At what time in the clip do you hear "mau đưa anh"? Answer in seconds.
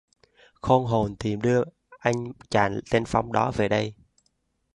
1.35-2.13